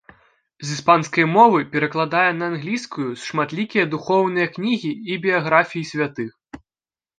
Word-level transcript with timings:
З 0.69 0.77
іспанскай 0.77 1.25
мовы 1.35 1.59
перакладае 1.75 2.31
на 2.39 2.45
англійскую 2.53 3.07
шматлікія 3.25 3.85
духоўныя 3.93 4.47
кнігі 4.57 4.91
і 5.13 5.21
біяграфіі 5.29 5.89
святых. 5.95 6.31